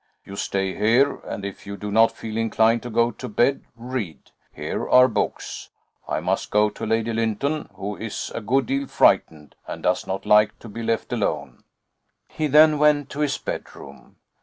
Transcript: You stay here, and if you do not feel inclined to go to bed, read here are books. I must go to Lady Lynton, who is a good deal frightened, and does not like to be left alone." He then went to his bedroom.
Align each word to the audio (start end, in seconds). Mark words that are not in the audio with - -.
You 0.25 0.35
stay 0.35 0.73
here, 0.73 1.17
and 1.17 1.45
if 1.45 1.67
you 1.67 1.77
do 1.77 1.91
not 1.91 2.11
feel 2.11 2.35
inclined 2.35 2.81
to 2.81 2.89
go 2.89 3.11
to 3.11 3.29
bed, 3.29 3.65
read 3.75 4.31
here 4.51 4.89
are 4.89 5.07
books. 5.07 5.69
I 6.09 6.19
must 6.21 6.49
go 6.49 6.71
to 6.71 6.87
Lady 6.87 7.13
Lynton, 7.13 7.69
who 7.75 7.97
is 7.97 8.31
a 8.33 8.41
good 8.41 8.65
deal 8.65 8.87
frightened, 8.87 9.53
and 9.67 9.83
does 9.83 10.07
not 10.07 10.25
like 10.25 10.57
to 10.57 10.67
be 10.69 10.81
left 10.81 11.13
alone." 11.13 11.63
He 12.27 12.47
then 12.47 12.79
went 12.79 13.11
to 13.11 13.19
his 13.19 13.37
bedroom. 13.37 14.15